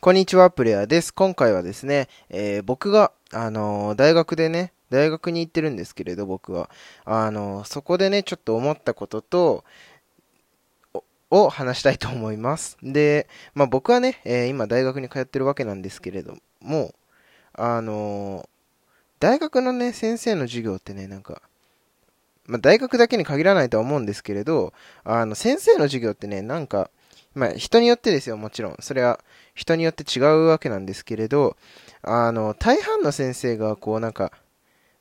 [0.00, 1.12] こんにちは、プレイヤーです。
[1.12, 6.70] 今回はですね、えー僕が、あのー大学でね、大学に行ってるんですけれど、僕は。
[7.04, 9.64] あのーそこでね、ちょっと思ったことと、
[11.30, 12.78] を話したいと思います。
[12.82, 16.94] で、まあ僕はね、え今大学に通ってるわけなんですけれども、
[17.52, 18.48] あの
[19.20, 21.42] 大学のね、先生の授業ってね、なんか、
[22.46, 24.72] まあ大学だけに限らないとは思うんですけれど、
[25.04, 26.90] あの、先生の授業ってね、なんか、
[27.34, 28.76] まあ人によってですよ、もちろん。
[28.80, 29.20] それは
[29.54, 31.56] 人によって違うわけなんですけれど、
[32.02, 34.32] あの、大半の先生がこうなんか、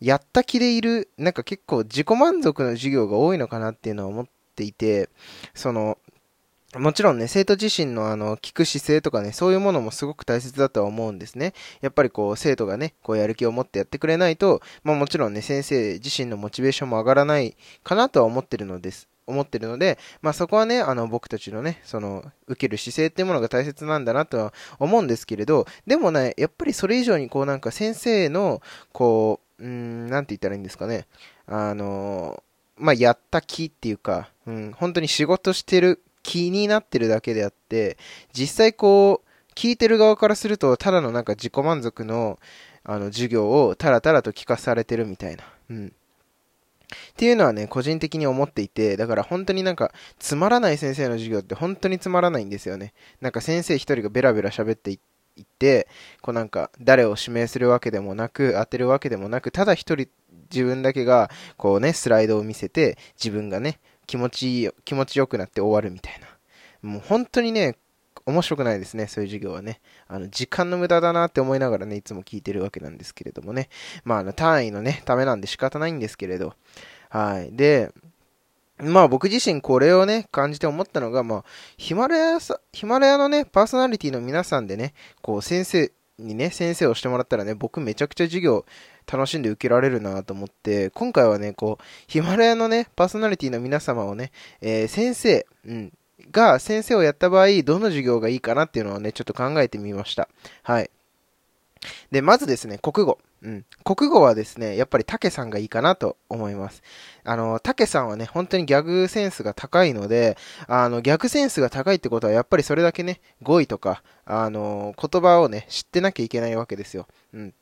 [0.00, 5.08] やった気でいる、なんか結構自己満足の授業が多いのかなっていうのは思っていて、
[5.54, 5.98] その、
[6.76, 11.54] もちろんね、生徒自身のあの、聞く姿勢とかね、そういうものもすごく大切だとは思うんですね。
[11.80, 19.08] やっぱりこう、生徒がね、こうやる気を持ってやってくれないと、まあもちろんね、先生自身のモチベーションも上がらないかなとは思ってるのです。
[19.26, 28.60] 思ってるので、まあそこはね、あの僕たちのね、その、受ける姿勢っていうものが大切なんだなとは思うんですけれど、でもね、やっぱりそれ以上にこうなんか先生の、
[28.92, 31.06] こう、うん、なんて言ったらいいんですかね、
[31.46, 32.42] あの、
[32.76, 37.96] まあやった気っていうか、うん、本当に仕事してる気になってるだけであって、
[38.32, 42.38] 実際こう、聞いてる側からすると、ただのなんか自己満足の、
[42.82, 45.44] あの、授業をたらたらと聞かされてるみたいな。
[45.70, 45.92] うん。
[46.84, 52.92] っていうのはね、個人的に思っていて、だから本当になんか、つまらない先生の授業って本当につまらないんですよね。
[53.20, 54.94] なんか先生一人がベラベラ喋ってい
[55.42, 55.88] って、
[56.20, 60.08] こうなんか、誰を指名するわけでもなく、当てるわけでもなく、ただ一人
[60.52, 66.28] 自分だけが、こうね、スライドを見せて、自分がね、気持ちいい、気持ちよくなって終わるみたいな。
[66.88, 67.76] もう本当にね、
[68.26, 69.80] 面白くないですね、そういう授業はね。
[70.08, 73.68] あの、時間の無駄だなって思いながらね、いつも聞いてるわけなんですけれどもね。
[74.04, 76.54] まあ、あの、単位のね、ためなんで仕方ないんですけれど。
[77.10, 77.54] はい。
[77.54, 77.92] で、
[78.78, 81.44] まあ僕自身これをね、感じて思ったのが、まあ、
[81.76, 88.64] ヒマラヤさ、ヒマラヤのね、パーソナリティの皆さんでね、こう先生にね、先生をしてもらったらね、僕めちゃくちゃ授業
[89.10, 95.92] 楽しんで受けられるなと思って、今回はね、こう、ヒマラヤのね、パーソナリティの皆様をね、えー先生、うん、
[96.34, 100.28] が先生をやった場合、どの授業がいいかなっていうのをね、ちょっと考えてみました。
[100.62, 100.90] はい。
[102.10, 103.18] で、まずですね、国語。
[103.42, 103.64] うん。
[103.84, 106.82] 国語はですね、やっぱり竹さんがいいかなと思います。
[107.24, 110.36] あの、竹さんはね、本当にギャグセンスが高いので、
[110.66, 117.06] あの、ギャグセンスが高いってことは、やっぱりそれだけね、語彙とか、あの、言葉をね、知ってなきゃいけないわけですよ。
[117.34, 117.54] うん。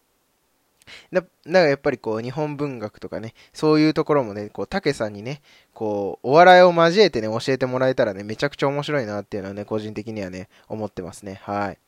[1.13, 5.43] だだからやっぱりこう、日本文学とかね、そういうところもね、こう、竹さんにね、
[5.75, 11.41] こう、お笑いを交えてね、教えてもらえたらね、めちゃくちゃ面白いなっていうのはね、個人的にはね、思ってますね。
[11.43, 11.79] はい。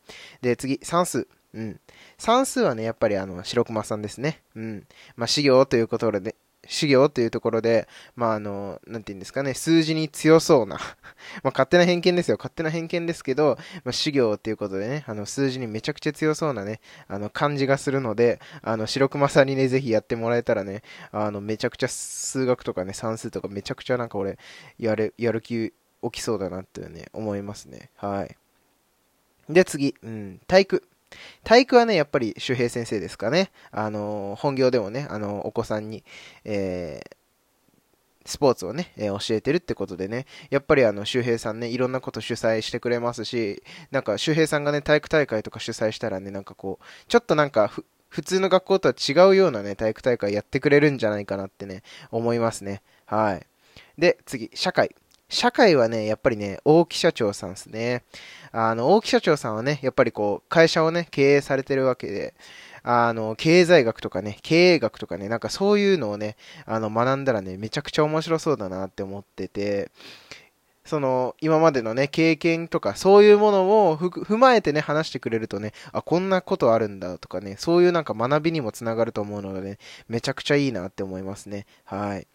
[0.42, 1.26] で、次、算数。
[1.54, 1.80] うん。
[2.18, 4.42] 算数はね、やっぱりあの、白熊さんですね。
[4.56, 4.86] うん。
[5.16, 6.34] まあ、資料ということで、
[6.68, 10.78] 資料というところで、まあ、あの、なんて言うんですかね、数字に強そうな、
[11.42, 12.36] ま、勝手な偏見ですよ。
[12.38, 20.82] 勝手な偏見ですけど、まあ、資料っていうことでね、あの、数字にめちゃくちゃ強そうなね、あの、感じがするので、あの、白熊さんにね、ぜひやってもらえたらね、
[21.12, 24.38] あの、めちゃくちゃ数学とかね、算数とかめちゃくちゃなんか俺、
[24.78, 25.72] やる、やる気
[26.02, 27.90] 起きそうだなってね、思いますね。
[27.96, 28.36] はい。
[29.48, 30.88] で、次、うん、体育。
[31.42, 33.50] 体育はね、やっぱり周平先生ですかね。
[33.70, 36.04] あの、本業でもね、あの、お子さんに、
[36.44, 37.16] えー
[38.26, 47.70] スポーツをね、えー教えてるってことでね、やっぱりあの、周平さんね、いろんなこと主催してくれますし、なんか周平さんがね、体育大会とか主催したらね、なんかこう、ちょっとなんか、
[48.08, 52.80] 普通の学校とは違うようなね、体育大会やってくれるんじゃないかなってね、思いますね。
[53.06, 53.46] はい。
[53.98, 54.94] で、次、社会。
[55.34, 58.04] 社会はね、やっぱりね、大木社長さんですね。
[58.52, 62.34] あの、大木社長さんはね、やっぱりこう、会社をね、経営されてるわけで、
[62.84, 66.36] あの、経済学とかね、経営学とかね、なんかそういうのをね、
[66.66, 69.90] あの、学んだらね、めちゃくちゃ面白そうだなって思ってて、
[70.84, 79.78] その、今までのね、経験とか、そういうものを踏まえてね、話してくれるとね、あ、こんなことあるんだとかね、そういうなんか学びにもつながると思うのでね、
[80.08, 81.66] めちゃくちゃいいなって思いますね。
[81.84, 82.26] はい。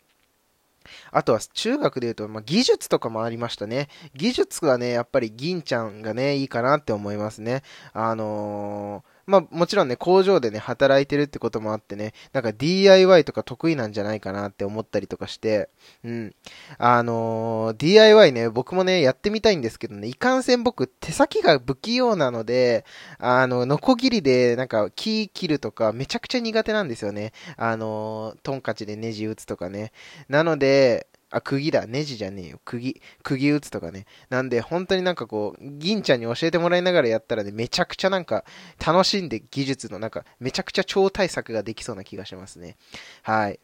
[1.11, 3.87] あとは中学で言うと、まあ、技術とかもありましたね。
[4.15, 7.63] 技術がね、やっぱり銀ちゃんがね、いいかなって思いますね。
[7.93, 15.69] あのーまあもちろんね、工場でね、働いてるってこともあってね、なんか DIY とか得意なんじゃないかなって思ったりとかして、
[16.03, 16.35] うん。
[16.79, 22.85] あのー DIY ね、僕もね、やってみたいんですけどね、いかんせん僕、手先が不器用なので、
[23.19, 27.31] あの、ノコギリで、なんか、木切るとか、めちゃくちゃ苦手なんですよね。
[27.57, 29.91] あのートンカチでネジ打つとかね。
[30.27, 31.85] なので、あ、釘だ。
[31.85, 32.59] ネジじゃねえよ。
[32.65, 33.01] 釘。
[33.23, 34.05] 釘打つとかね。
[34.29, 38.45] なんで、本当になんかこう、銀ちゃんに教えてもらいながらやったらね、めちゃくちゃなんか、
[38.85, 42.77] 楽しんで技術のなんか、めちゃくちゃ超対策ができそうな気がしますね。
[43.21, 43.59] はい。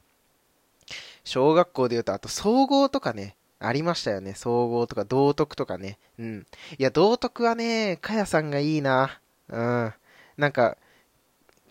[1.23, 4.35] 小学校で言うと、あと総合とかね、ありましたよね。
[4.35, 5.97] 総合とか道徳とかね。
[6.19, 6.47] うん。
[6.77, 9.19] いや、道徳はね、かやさんがいいな。
[9.49, 9.93] うん。
[10.37, 10.77] なんか、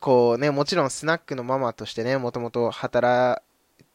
[0.00, 3.42] こうね、もちろんスナックのママとしてね、もともと働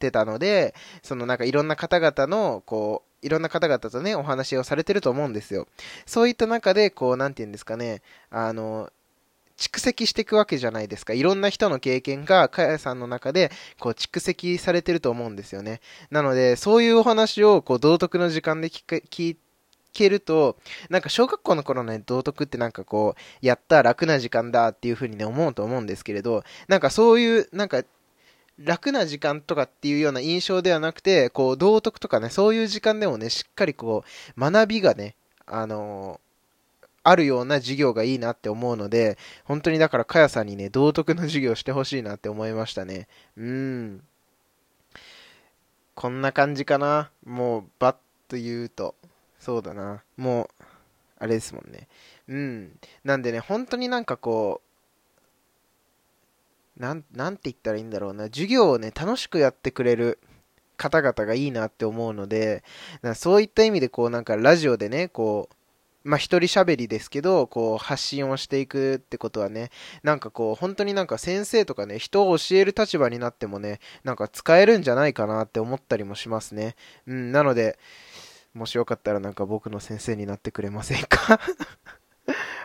[0.00, 5.68] いてたので、そのなんかいろんな方々の、こう、いろんな方々とね、お話をされてると思うんですよ。
[6.06, 8.90] そういった中で、こう、なんて言うんですかね、あの、
[9.58, 11.12] 蓄積していくわけじゃないですか。
[11.12, 15.82] いろんな人の経験が、かやさんの中で、こう、蓄積されてると思うんですよね。
[16.10, 19.36] なので、そういうお話を、こう、道徳の時間で聞聞
[19.92, 20.56] けると、
[20.88, 27.82] なんか小学校の頃のね、道徳ってなんかこう、やった楽な時間だっていう風にね、思うと思うんですけれど、なんかそういう、なんか、
[28.60, 34.04] 楽な時間とかっていうような印象ではなくて、こう、道徳とかね、そういう時間でもね、しっかりこ
[34.36, 35.16] う、学びがね、
[35.46, 36.30] あのー
[37.02, 43.08] あるような授業がいいなって思うので、本当にだからかやさんにね、道徳の授業してほしいなって思いましたね。
[43.36, 44.02] うん。
[45.94, 47.10] こんな感じかな。
[47.24, 47.96] もう、バッ
[48.28, 48.94] と言うと。
[49.38, 50.02] そうだな。
[50.16, 50.64] もう、
[51.18, 51.88] あれですもんね。
[52.28, 52.78] うん。
[53.02, 54.69] なんでね、本当になんかこう、
[56.80, 58.24] なん、なんて言ったらいいんだろうな。
[58.24, 60.18] 授業をね、楽しくやってくれる
[60.78, 62.64] 方々がいいなって思うので、
[63.14, 65.54] そういった意味でこうなんかラジオでね、こう、
[66.02, 69.68] まあ、一人喋りですけど、こう、発信をしていくってことはね、
[70.02, 76.74] なんかこう、本当になんか先生とかね、人を教える立場になってもね、なんか使えるんじゃないかなって思ったりもしますね。
[77.06, 77.78] うん、なので、
[78.54, 81.38] もしよかったらなんか僕の先生になってくれませんか？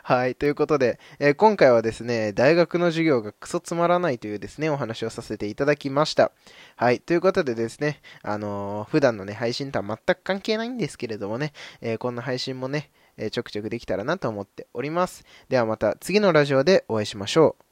[0.08, 0.36] はい。
[0.36, 6.32] ということで、えー、今回はですね、大学の授業がクソつまらないというですね、お話をさせていただきました。
[6.76, 7.00] はい。
[7.00, 15.24] ということでですね、あのー、普段のね、配信とは全く関係ないんですけれどもね、えー、こんな配信もね、えちょくちょくできたらなと思っております。
[15.50, 17.65] ではまた次のラジオでお会いしましょう。